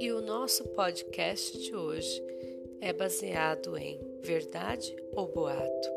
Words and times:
E 0.00 0.10
o 0.12 0.22
nosso 0.22 0.64
podcast 0.68 1.58
de 1.58 1.76
hoje 1.76 2.24
é 2.80 2.90
baseado 2.90 3.76
em 3.76 4.00
verdade 4.22 4.96
ou 5.12 5.28
boato. 5.28 5.88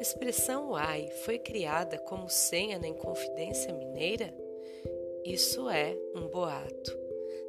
Expressão 0.00 0.70
uai 0.70 1.08
foi 1.24 1.38
criada 1.38 1.96
como 1.96 2.28
senha 2.28 2.76
na 2.76 2.88
Inconfidência 2.88 3.72
Mineira? 3.72 4.34
Isso 5.24 5.70
é 5.70 5.96
um 6.12 6.26
boato. 6.26 6.95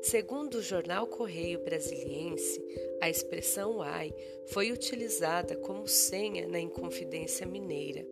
Segundo 0.10 0.60
o 0.60 0.62
jornal 0.62 1.06
Correio 1.06 1.60
Brasiliense, 1.66 2.64
a 3.02 3.10
expressão 3.10 3.82
"ai" 3.82 4.16
foi 4.46 4.72
utilizada 4.72 5.58
como 5.58 5.86
senha 5.86 6.48
na 6.48 6.58
Inconfidência 6.58 7.46
Mineira. 7.46 8.08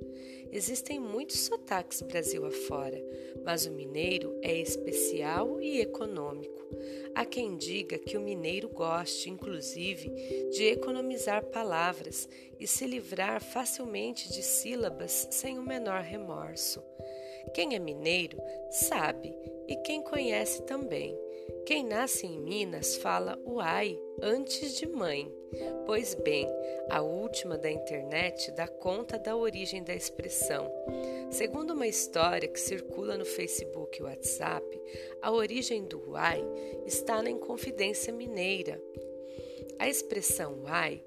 Existem 0.52 1.00
muitos 1.00 1.40
sotaques 1.40 2.02
Brasil 2.02 2.46
afora, 2.46 3.02
mas 3.46 3.66
o 3.66 3.72
mineiro 3.72 4.38
é 4.42 4.54
especial 4.60 5.62
e 5.62 5.80
econômico. 5.80 6.68
Há 7.16 7.24
quem 7.24 7.56
diga 7.56 7.98
que 7.98 8.18
o 8.18 8.22
mineiro 8.22 8.68
goste, 8.68 9.30
inclusive, 9.30 10.10
de 10.52 10.66
economizar 10.66 11.46
palavras 11.46 12.28
e 12.60 12.68
se 12.68 12.86
livrar 12.86 13.42
facilmente 13.42 14.30
de 14.34 14.44
sílabas 14.44 15.30
sem 15.32 15.58
o 15.58 15.64
menor 15.64 16.02
remorso. 16.02 16.84
Quem 17.54 17.74
é 17.74 17.80
mineiro 17.80 18.38
sabe, 18.70 19.34
e 19.66 19.78
quem 19.78 20.02
conhece 20.02 20.62
também. 20.64 21.25
Quem 21.66 21.84
nasce 21.84 22.26
em 22.26 22.40
Minas 22.40 22.96
fala 22.98 23.40
uai 23.46 24.00
antes 24.22 24.78
de 24.78 24.88
mãe. 24.88 25.32
Pois 25.86 26.14
bem, 26.14 26.48
a 26.90 27.02
última 27.02 27.58
da 27.58 27.72
internet 27.72 28.52
dá 28.52 28.68
conta 28.68 29.18
da 29.18 29.36
origem 29.36 29.84
da 29.84 29.96
expressão. 29.96 30.72
Segundo 31.32 31.72
uma 31.74 31.88
história 31.88 32.48
que 32.48 32.60
circula 32.60 33.18
no 33.18 33.26
Facebook 33.26 34.00
e 34.00 34.04
WhatsApp, 34.04 34.66
a 35.22 35.32
origem 35.32 35.86
do 35.86 36.12
uai 36.12 36.44
está 36.86 37.22
na 37.22 37.30
Inconfidência 37.30 38.14
Mineira. 38.14 38.82
A 39.80 39.90
expressão 39.90 40.64
uai, 40.64 41.04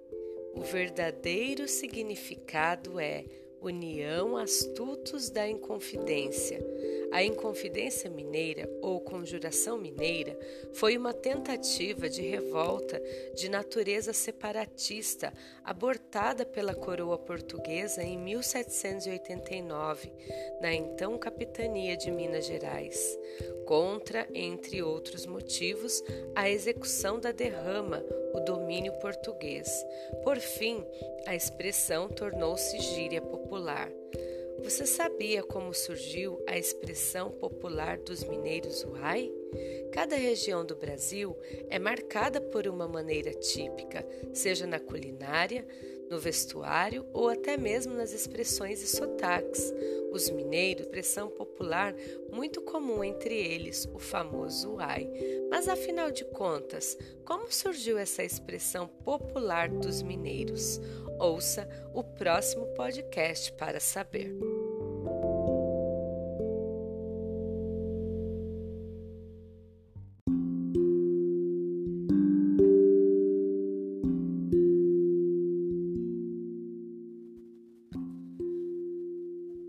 o 0.55 0.61
verdadeiro 0.61 1.69
significado 1.69 2.99
é 2.99 3.25
União 3.61 4.37
Astutos 4.37 5.31
da 5.31 5.49
Inconfidência. 5.49 6.59
A 7.11 7.23
Inconfidência 7.23 8.11
Mineira, 8.11 8.69
ou 8.83 9.01
Conjuração 9.01 9.79
Mineira, 9.79 10.39
foi 10.75 10.97
uma 10.97 11.15
tentativa 11.15 12.09
de 12.09 12.23
revolta 12.23 13.03
de 13.35 13.49
natureza 13.49 14.13
separatista 14.13 15.33
abortada 15.65 16.45
pela 16.45 16.75
coroa 16.75 17.19
portuguesa 17.19 18.03
em 18.03 18.19
1789, 18.19 20.13
na 20.61 20.75
então 20.75 21.17
capitania 21.17 21.97
de 21.97 22.11
Minas 22.11 22.45
Gerais, 22.45 23.19
contra, 23.67 24.29
entre 24.35 24.83
outros 24.83 25.25
motivos, 25.25 26.03
a 26.35 26.51
execução 26.51 27.19
da 27.19 27.33
derrama, 27.33 28.05
o 28.35 28.41
domínio 28.41 28.93
português. 29.01 29.69
Por 30.23 30.39
fim, 30.39 30.85
a 31.27 31.35
expressão 31.35 32.09
tornou-se 32.09 32.79
gíria 32.79 33.23
popular. 33.23 33.91
Você 34.63 34.87
sabia 34.87 35.43
como 35.43 35.73
surgiu 35.73 36.43
a 36.47 36.59
expressão 36.59 37.31
popular 37.31 37.99
dos 37.99 38.25
mineiros 38.25 38.85
uai? 38.85 39.33
Cada 39.93 40.17
região 40.17 40.65
do 40.65 40.77
Brasil 40.77 41.37
é 41.71 41.79
marcada 41.79 42.41
por 42.41 42.67
uma 42.67 42.87
maneira 42.87 43.33
típica, 43.33 44.07
seja 44.33 44.67
na 44.67 44.79
culinária, 44.79 45.67
no 46.11 46.19
vestuário 46.19 47.07
ou 47.13 47.29
até 47.29 47.57
mesmo 47.57 47.95
nas 47.95 48.13
expressões 48.13 48.83
e 48.83 48.87
sotaques. 48.87 49.73
Os 50.11 50.31
mineiros, 50.31 50.87
expressão 50.87 51.29
popular 51.29 51.95
muito 52.33 52.63
comum 52.63 53.05
entre 53.05 53.35
eles, 53.35 53.87
o 53.93 53.99
famoso 53.99 54.75
uai. 54.77 55.11
Mas 55.51 55.69
afinal 55.69 56.11
de 56.11 56.25
contas, 56.25 56.97
como 57.25 57.53
surgiu 57.53 57.99
essa 57.99 58.25
expressão 58.25 58.89
popular 58.89 59.69
dos 59.69 60.03
mineiros? 60.03 60.81
Ouça 61.19 61.69
o 61.93 62.03
próximo 62.03 62.67
podcast 62.75 63.53
para 63.53 63.81
saber. 63.81 64.33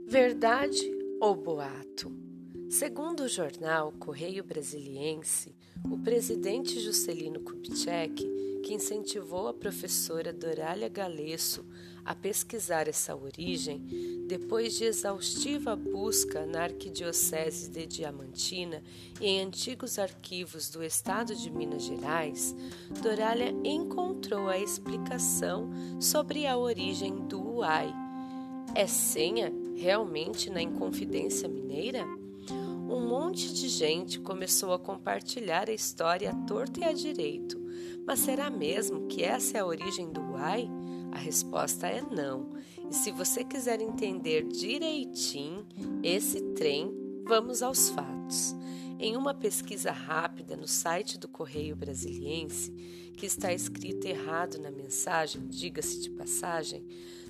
Verdade 0.09 0.92
ou 1.22 1.36
boato? 1.36 2.12
Segundo 2.68 3.20
o 3.20 3.28
jornal 3.28 3.92
Correio 4.00 4.44
Brasiliense, 4.44 5.56
o 5.86 6.00
presidente 6.00 6.80
Juscelino 6.80 7.42
Kubitschek, 7.42 8.28
que 8.64 8.74
incentivou 8.74 9.48
a 9.48 9.53
professora 9.53 10.34
Dorália 10.34 10.90
Galesso 10.90 11.64
a 12.03 12.16
pesquisar 12.16 12.88
essa 12.88 13.16
origem, 13.16 14.25
depois 14.28 14.74
de 14.74 14.86
exaustiva 14.86 15.75
busca 15.75 16.44
na 16.44 16.64
Arquidiocese 16.64 17.69
de 17.69 17.86
Diamantina 17.86 18.81
e 19.22 19.28
em 19.28 19.42
antigos 19.42 20.00
arquivos 20.00 20.72
do 20.72 20.84
estado 20.84 21.36
de 21.36 21.52
Minas 21.52 21.84
Gerais, 21.84 22.56
Dorália 23.03 23.53
encontrou 23.64 24.48
a 24.48 24.58
explicação 24.58 25.69
sobre 26.02 26.48
a 26.48 26.58
origem 26.58 27.28
do 27.28 27.58
Uai. 27.58 27.94
É 28.74 28.88
senha 28.88 29.69
realmente 29.80 30.50
na 30.50 30.62
Inconfidência 30.62 31.48
Mineira? 31.48 32.06
Um 32.52 33.08
monte 33.08 33.54
de 33.54 33.70
gente 33.70 34.20
começou 34.20 34.74
a 34.74 34.80
compartilhar 34.80 35.70
a 35.70 35.74
história 35.74 36.32
à 36.32 36.36
torta 36.46 36.82
e 36.82 36.84
à 36.84 36.92
direito. 36.92 37.58
Mas 38.06 38.20
será 38.20 38.50
mesmo 38.50 39.08
que 39.08 39.24
essa 39.24 39.58
é 39.58 39.62
a 39.62 39.66
origem 39.66 40.12
do 40.12 40.20
Uai? 40.34 40.70
A 41.12 41.18
resposta 41.18 41.88
é 41.88 42.02
não. 42.02 42.50
E 42.90 42.94
se 42.94 43.12
você 43.12 43.44
quiser 43.44 43.80
entender 43.82 44.48
direitinho 44.48 45.66
esse 46.04 46.42
trem, 46.54 46.92
vamos 47.26 47.64
aos 47.64 47.90
fatos. 47.90 48.56
Em 49.02 49.16
uma 49.16 49.34
pesquisa 49.34 49.94
rápida 49.94 50.58
no 50.58 50.68
site 50.68 51.18
do 51.18 51.30
Correio 51.30 51.74
Brasiliense, 51.74 52.70
que 53.16 53.26
está 53.26 53.54
escrito 53.54 54.06
errado 54.06 54.60
na 54.60 54.70
mensagem, 54.70 55.48
diga-se 55.48 56.02
de 56.02 56.10
passagem, 56.10 56.86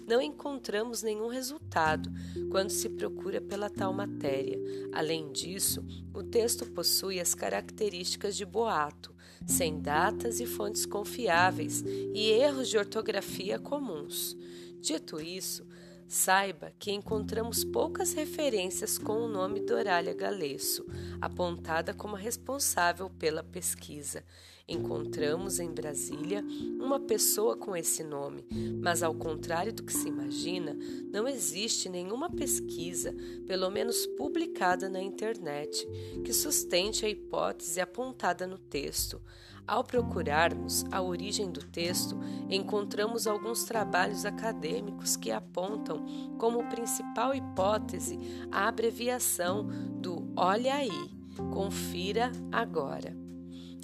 não 0.07 0.19
encontramos 0.19 1.03
nenhum 1.03 1.28
resultado 1.28 2.12
quando 2.50 2.72
se 2.72 2.90
procura 2.90 3.40
pela 3.40 3.69
tal 3.69 3.94
matéria. 3.94 4.57
Além 4.91 5.31
disso, 5.31 5.85
o 6.12 6.24
texto 6.24 6.66
possui 6.72 7.19
as 7.19 7.35
características 7.35 8.36
de 8.36 8.47
boato, 8.47 9.13
sem 9.46 9.80
datas 9.80 10.40
e 10.40 10.47
fontes 10.47 10.88
confiáveis 10.88 11.84
e 11.86 12.31
erros 12.31 12.68
de 12.68 12.80
ortografia 12.80 13.59
comuns. 13.59 14.36
Dito 14.81 15.22
isso, 15.22 15.68
Saiba 16.09 16.74
que 16.80 16.92
encontramos 16.92 17.64
poucas 17.64 18.14
referências 18.14 18.97
com 18.97 19.22
o 19.22 19.28
nome 19.28 19.59
Dorália 19.59 20.12
Galesso, 20.12 20.84
apontada 21.22 21.94
como 21.94 22.16
responsável 22.16 23.12
pela 23.12 23.44
pesquisa. 23.44 24.25
Encontramos 24.69 25.59
em 25.59 25.72
Brasília 25.72 26.46
uma 26.80 27.00
pessoa 27.00 27.57
com 27.57 27.75
esse 27.75 28.03
nome, 28.03 28.46
mas 28.80 29.02
ao 29.02 29.16
contrário 29.16 29.74
do 29.74 29.81
que 29.81 29.91
se 29.91 30.07
imagina, 30.07 30.78
não 31.12 31.28
existe 31.28 31.90
nenhuma 31.90 32.30
pesquisa, 32.30 33.16
pelo 33.47 33.72
menos 33.72 34.06
publicada 34.06 34.88
na 34.88 35.02
internet, 35.02 35.88
que 36.24 36.31
sustente 36.31 37.03
a 37.03 37.09
hipótese 37.09 37.81
apontada 37.81 38.46
no 38.46 38.59
texto. 38.59 39.19
Ao 39.66 39.84
procurarmos 39.84 40.86
a 40.91 41.01
origem 41.01 41.51
do 41.51 41.62
texto, 41.62 42.19
encontramos 42.47 43.25
alguns 43.25 43.63
trabalhos 43.63 44.24
acadêmicos 44.24 45.16
que 45.16 45.31
apontam 45.31 46.06
como 46.38 46.69
principal 46.69 47.34
hipótese 47.34 48.19
a 48.51 48.68
abreviação 48.68 49.68
do 50.00 50.31
Olha 50.36 50.75
aí, 50.75 51.12
confira 51.51 52.31
agora. 52.51 53.29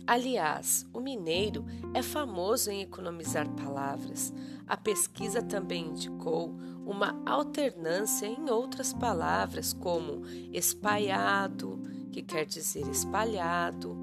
Aliás, 0.07 0.85
o 0.93 0.99
mineiro 0.99 1.65
é 1.93 2.03
famoso 2.03 2.69
em 2.69 2.81
economizar 2.81 3.49
palavras. 3.55 4.31
A 4.67 4.77
pesquisa 4.77 5.41
também 5.41 5.87
indicou 5.87 6.55
uma 6.85 7.19
alternância 7.25 8.27
em 8.27 8.49
outras 8.49 8.93
palavras, 8.93 9.73
como 9.73 10.23
espalhado, 10.53 11.81
que 12.11 12.21
quer 12.21 12.45
dizer 12.45 12.87
espalhado, 12.87 13.95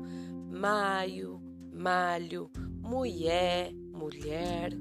maio, 0.51 1.41
malho, 1.73 2.51
mulher, 2.81 3.73
mulher, 3.73 4.73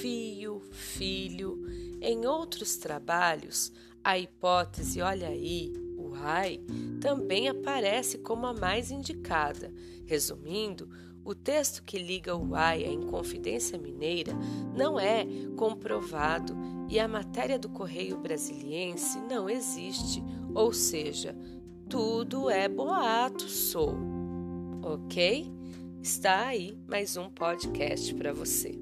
fio, 0.00 0.62
filho. 0.70 1.60
Em 2.00 2.24
outros 2.24 2.76
trabalhos, 2.76 3.72
a 4.04 4.16
hipótese 4.16 5.02
olha 5.02 5.28
aí, 5.28 5.72
também 7.00 7.48
aparece 7.48 8.18
como 8.18 8.46
a 8.46 8.54
mais 8.54 8.90
indicada. 8.90 9.72
Resumindo, 10.06 10.88
o 11.24 11.34
texto 11.34 11.82
que 11.84 11.98
liga 11.98 12.36
o 12.36 12.54
ai 12.54 12.84
à 12.84 12.90
Inconfidência 12.90 13.78
Mineira 13.78 14.32
não 14.76 14.98
é 14.98 15.24
comprovado 15.56 16.56
e 16.88 16.98
a 16.98 17.06
matéria 17.06 17.58
do 17.58 17.68
Correio 17.68 18.18
Brasiliense 18.18 19.20
não 19.20 19.48
existe, 19.48 20.22
ou 20.54 20.72
seja, 20.72 21.36
tudo 21.88 22.50
é 22.50 22.68
boato, 22.68 23.48
sou. 23.48 23.94
Ok? 24.82 25.50
Está 26.02 26.48
aí 26.48 26.76
mais 26.88 27.16
um 27.16 27.30
podcast 27.30 28.12
para 28.14 28.32
você. 28.32 28.81